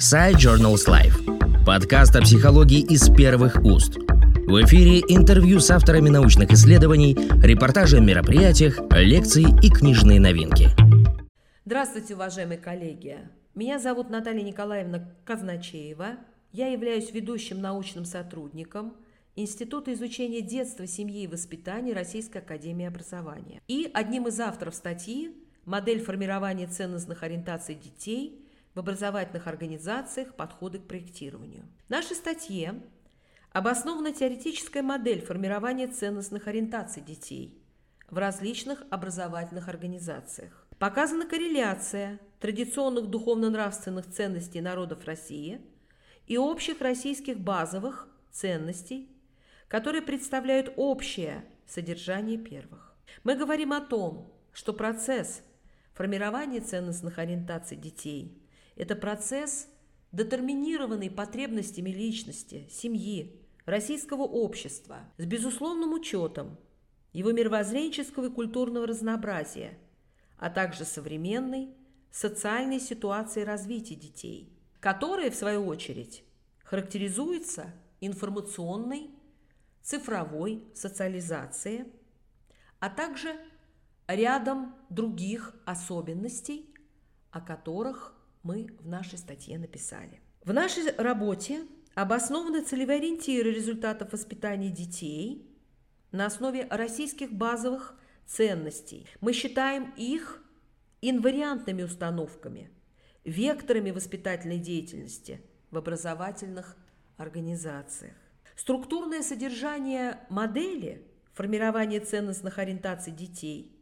Сайт 0.00 0.36
Journals 0.36 0.88
Life. 0.88 1.66
Подкаст 1.66 2.16
о 2.16 2.22
психологии 2.22 2.80
из 2.80 3.14
первых 3.14 3.62
уст. 3.62 3.98
В 3.98 4.64
эфире 4.64 5.00
интервью 5.00 5.60
с 5.60 5.70
авторами 5.70 6.08
научных 6.08 6.50
исследований, 6.52 7.14
репортажи 7.42 7.98
о 7.98 8.00
мероприятиях, 8.00 8.80
лекции 8.92 9.44
и 9.62 9.68
книжные 9.68 10.18
новинки. 10.18 10.70
Здравствуйте, 11.66 12.14
уважаемые 12.14 12.56
коллеги! 12.56 13.18
Меня 13.54 13.78
зовут 13.78 14.08
Наталья 14.08 14.42
Николаевна 14.42 15.06
Казначеева. 15.26 16.16
Я 16.50 16.68
являюсь 16.68 17.12
ведущим 17.12 17.60
научным 17.60 18.06
сотрудником 18.06 18.94
Института 19.36 19.92
изучения 19.92 20.40
детства, 20.40 20.86
семьи 20.86 21.24
и 21.24 21.26
воспитания 21.26 21.92
Российской 21.92 22.38
Академии 22.38 22.86
Образования 22.86 23.60
и 23.68 23.90
одним 23.92 24.28
из 24.28 24.40
авторов 24.40 24.74
статьи 24.74 25.30
«Модель 25.66 26.02
формирования 26.02 26.68
ценностных 26.68 27.22
ориентаций 27.22 27.74
детей 27.74 28.39
в 28.74 28.78
образовательных 28.78 29.46
организациях. 29.46 30.34
Подходы 30.34 30.78
к 30.78 30.86
проектированию». 30.86 31.66
В 31.86 31.90
нашей 31.90 32.16
статье 32.16 32.80
обоснована 33.52 34.12
теоретическая 34.12 34.82
модель 34.82 35.20
формирования 35.22 35.88
ценностных 35.88 36.46
ориентаций 36.46 37.02
детей 37.02 37.60
в 38.08 38.18
различных 38.18 38.82
образовательных 38.90 39.68
организациях. 39.68 40.66
Показана 40.78 41.26
корреляция 41.26 42.18
традиционных 42.40 43.06
духовно-нравственных 43.08 44.10
ценностей 44.10 44.60
народов 44.60 45.04
России 45.04 45.60
и 46.26 46.38
общих 46.38 46.80
российских 46.80 47.38
базовых 47.38 48.08
ценностей, 48.30 49.10
которые 49.68 50.02
представляют 50.02 50.72
общее 50.76 51.44
содержание 51.66 52.38
первых. 52.38 52.94
Мы 53.24 53.36
говорим 53.36 53.72
о 53.72 53.80
том, 53.80 54.32
что 54.52 54.72
процесс 54.72 55.42
формирования 55.92 56.60
ценностных 56.60 57.18
ориентаций 57.18 57.76
детей– 57.76 58.36
это 58.80 58.96
процесс, 58.96 59.68
детерминированный 60.10 61.10
потребностями 61.10 61.90
личности, 61.90 62.66
семьи, 62.70 63.38
российского 63.66 64.22
общества, 64.22 65.00
с 65.18 65.26
безусловным 65.26 65.92
учетом 65.92 66.56
его 67.12 67.30
мировоззренческого 67.30 68.28
и 68.28 68.30
культурного 68.30 68.86
разнообразия, 68.86 69.78
а 70.38 70.48
также 70.48 70.86
современной 70.86 71.74
социальной 72.10 72.80
ситуации 72.80 73.42
развития 73.42 73.96
детей, 73.96 74.50
которая, 74.80 75.30
в 75.30 75.34
свою 75.34 75.66
очередь, 75.66 76.24
характеризуется 76.64 77.74
информационной, 78.00 79.10
цифровой 79.82 80.64
социализацией, 80.74 81.84
а 82.78 82.88
также 82.88 83.36
рядом 84.08 84.74
других 84.88 85.54
особенностей, 85.66 86.74
о 87.30 87.42
которых 87.42 88.16
мы 88.42 88.68
в 88.80 88.88
нашей 88.88 89.18
статье 89.18 89.58
написали. 89.58 90.20
В 90.44 90.52
нашей 90.52 90.90
работе 90.96 91.66
обоснованы 91.94 92.62
целевые 92.62 92.98
ориентиры 92.98 93.52
результатов 93.52 94.12
воспитания 94.12 94.70
детей 94.70 95.46
на 96.12 96.26
основе 96.26 96.66
российских 96.70 97.32
базовых 97.32 97.94
ценностей. 98.26 99.06
Мы 99.20 99.32
считаем 99.32 99.92
их 99.96 100.42
инвариантными 101.02 101.82
установками, 101.82 102.70
векторами 103.24 103.90
воспитательной 103.90 104.58
деятельности 104.58 105.40
в 105.70 105.78
образовательных 105.78 106.76
организациях. 107.16 108.16
Структурное 108.56 109.22
содержание 109.22 110.20
модели 110.28 111.06
формирования 111.32 112.00
ценностных 112.00 112.58
ориентаций 112.58 113.12
детей 113.12 113.76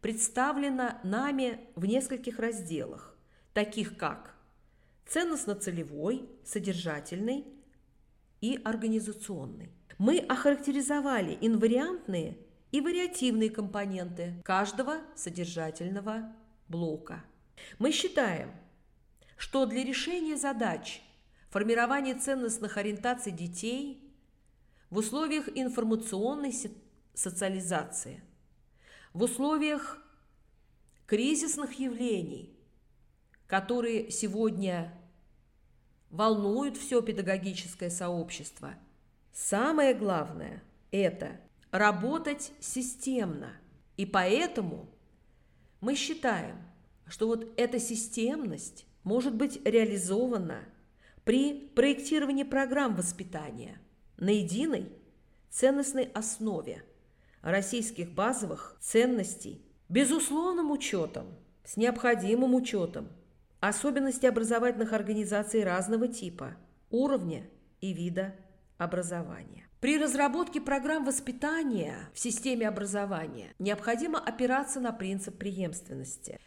представлено 0.00 0.98
нами 1.04 1.60
в 1.74 1.84
нескольких 1.84 2.38
разделах, 2.38 3.11
таких 3.52 3.96
как 3.96 4.34
ценностно-целевой, 5.06 6.28
содержательный 6.44 7.46
и 8.40 8.60
организационный. 8.64 9.70
Мы 9.98 10.18
охарактеризовали 10.18 11.36
инвариантные 11.40 12.38
и 12.70 12.80
вариативные 12.80 13.50
компоненты 13.50 14.34
каждого 14.44 14.98
содержательного 15.14 16.34
блока. 16.68 17.22
Мы 17.78 17.92
считаем, 17.92 18.50
что 19.36 19.66
для 19.66 19.84
решения 19.84 20.36
задач 20.36 21.02
формирования 21.50 22.14
ценностных 22.14 22.76
ориентаций 22.76 23.32
детей 23.32 24.12
в 24.90 24.98
условиях 24.98 25.48
информационной 25.54 26.54
социализации– 27.14 28.22
в 29.12 29.22
условиях 29.22 29.98
кризисных 31.06 31.78
явлений, 31.78 32.51
которые 33.52 34.10
сегодня 34.10 34.90
волнуют 36.08 36.78
все 36.78 37.02
педагогическое 37.02 37.90
сообщество, 37.90 38.76
самое 39.34 39.92
главное– 39.92 40.62
это 40.90 41.38
работать 41.70 42.50
системно. 42.60 43.52
И 43.98 44.06
поэтому 44.06 44.88
мы 45.82 45.96
считаем, 45.96 46.56
что 47.06 47.26
вот 47.26 47.52
эта 47.58 47.78
системность 47.78 48.86
может 49.04 49.34
быть 49.34 49.60
реализована 49.66 50.60
при 51.22 51.52
проектировании 51.74 52.44
программ 52.44 52.96
воспитания 52.96 53.82
на 54.16 54.30
единой 54.30 54.90
ценностной 55.50 56.04
основе– 56.14 56.82
российских 57.42 58.14
базовых 58.14 58.78
ценностей, 58.80 59.60
безусловным 59.90 60.70
учетом, 60.70 61.26
с 61.66 61.76
необходимым 61.76 62.54
учетом 62.54 63.10
особенностей 63.62 64.26
образовательных 64.26 64.92
организаций 64.92 65.62
разного 65.62 66.08
типа, 66.08 66.56
уровня 66.90 67.48
и 67.80 67.92
вида 67.92 68.34
образования. 68.76 69.68
При 69.80 69.98
разработке 69.98 70.60
программ 70.60 71.04
воспитания 71.04 72.10
в 72.12 72.18
системе 72.18 72.66
образования 72.66 73.54
необходимо 73.60 74.18
опираться 74.18 74.80
на 74.80 74.90
принцип 74.92 75.38
преемственности. 75.38 76.40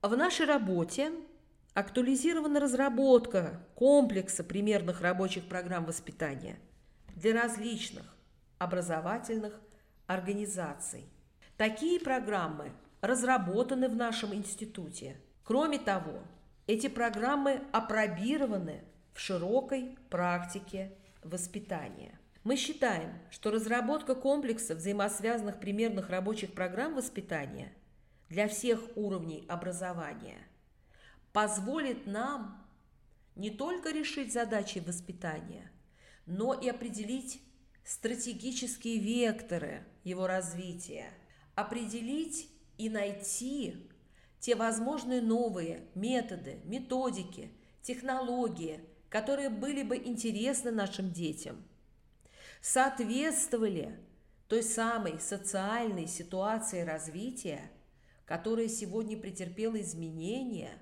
В 0.00 0.16
нашей 0.16 0.46
работе 0.46 1.10
актуализирована 1.74 2.60
разработка 2.60 3.60
комплекса 3.74 4.44
примерных 4.44 5.00
рабочих 5.00 5.48
программ 5.48 5.84
воспитания 5.84 6.56
для 7.16 7.32
различных 7.42 8.14
образовательных 8.58 9.60
организаций. 10.06 11.08
Такие 11.56 11.98
программы 11.98 12.70
разработаны 13.00 13.88
в 13.88 13.96
нашем 13.96 14.32
институте. 14.34 15.16
Кроме 15.42 15.78
того, 15.78 16.22
эти 16.66 16.88
программы 16.88 17.62
опробированы 17.72 18.82
в 19.12 19.20
широкой 19.20 19.96
практике 20.10 20.92
воспитания. 21.22 22.18
Мы 22.42 22.56
считаем, 22.56 23.12
что 23.30 23.50
разработка 23.50 24.14
комплекса 24.14 24.74
взаимосвязанных 24.74 25.60
примерных 25.60 26.10
рабочих 26.10 26.52
программ 26.52 26.94
воспитания 26.94 27.72
для 28.28 28.48
всех 28.48 28.80
уровней 28.96 29.44
образования 29.48 30.38
позволит 31.32 32.06
нам 32.06 32.62
не 33.34 33.50
только 33.50 33.90
решить 33.90 34.32
задачи 34.32 34.78
воспитания, 34.78 35.70
но 36.26 36.54
и 36.54 36.68
определить 36.68 37.42
стратегические 37.84 38.98
векторы 38.98 39.84
его 40.04 40.26
развития, 40.26 41.10
определить 41.54 42.48
и 42.78 42.88
найти 42.88 43.88
те 44.44 44.54
возможные 44.56 45.22
новые 45.22 45.88
методы, 45.94 46.60
методики, 46.64 47.50
технологии, 47.80 48.78
которые 49.08 49.48
были 49.48 49.82
бы 49.82 49.96
интересны 49.96 50.70
нашим 50.70 51.12
детям, 51.12 51.64
соответствовали 52.60 53.98
той 54.46 54.62
самой 54.62 55.18
социальной 55.18 56.06
ситуации 56.06 56.82
развития, 56.82 57.70
которая 58.26 58.68
сегодня 58.68 59.16
претерпела 59.16 59.80
изменения 59.80 60.76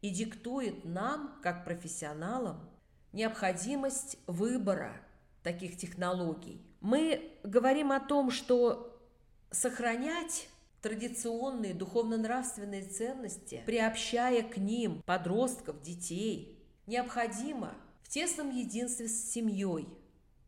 и 0.00 0.10
диктует 0.10 0.84
нам, 0.84 1.40
как 1.42 1.64
профессионалам, 1.64 2.70
необходимость 3.12 4.18
выбора– 4.28 5.04
таких 5.42 5.76
технологий. 5.76 6.64
Мы 6.80 7.32
говорим 7.42 7.90
о 7.90 7.98
том, 7.98 8.30
что 8.30 9.02
сохранять 9.50 10.46
традиционные 10.82 11.74
духовно-нравственные 11.74 12.82
ценности, 12.82 13.62
приобщая 13.64 14.42
к 14.42 14.56
ним 14.58 15.02
подростков, 15.06 15.80
детей, 15.80 16.58
необходимо 16.86 17.74
в 18.02 18.08
тесном 18.08 18.50
единстве 18.50 19.08
с 19.08 19.30
семьей, 19.30 19.88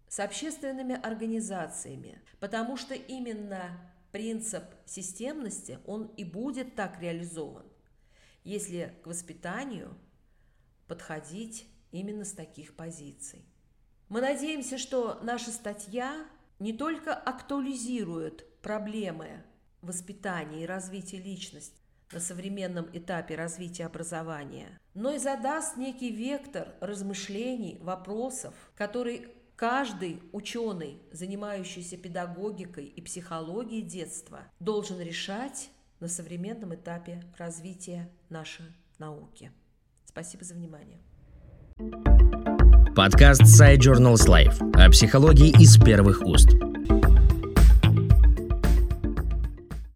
с 0.09 0.19
общественными 0.21 0.95
организациями, 1.01 2.21
потому 2.41 2.77
что 2.77 2.95
именно 2.95 3.93
принцип 4.11 4.65
системности, 4.87 5.79
он 5.87 6.07
и 6.17 6.25
будет 6.25 6.75
так 6.75 7.01
реализован, 7.01 7.67
если 8.43 8.93
к 9.03 9.07
воспитанию 9.07 9.97
подходить 10.89 11.67
именно 11.93 12.25
с 12.25 12.33
таких 12.33 12.75
позиций. 12.75 13.45
Мы 14.09 14.21
надеемся, 14.21 14.79
что 14.79 15.21
наша 15.23 15.51
статья 15.51 16.27
не 16.59 16.73
только 16.73 17.15
актуализирует 17.15 18.61
проблемы 18.61 19.45
воспитания 19.85 20.65
и 20.65 20.67
развития 20.67 21.19
личности, 21.19 21.79
на 22.13 22.21
современном 22.21 22.89
этапе 22.93 23.35
развития 23.35 23.87
образования, 23.87 24.79
но 24.95 25.13
и 25.13 25.19
задаст 25.19 25.77
некий 25.77 26.11
вектор 26.11 26.75
размышлений, 26.81 27.79
вопросов, 27.81 28.55
который 28.77 29.29
каждый 29.57 30.23
ученый, 30.33 31.01
занимающийся 31.13 31.97
педагогикой 31.97 32.87
и 32.87 33.01
психологией 33.01 33.83
детства, 33.83 34.41
должен 34.61 35.01
решать 35.01 35.71
на 36.01 36.09
современном 36.09 36.75
этапе 36.75 37.23
развития 37.39 38.11
нашей 38.29 38.67
науки. 38.99 39.53
Спасибо 40.05 40.45
за 40.45 40.55
внимание. 40.55 41.01
Подкаст 42.95 43.43
Side 43.43 43.79
Journals 43.79 44.29
Life 44.29 44.73
о 44.75 44.91
психологии 44.91 45.51
из 45.61 45.77
первых 45.79 46.23
уст. 46.23 46.51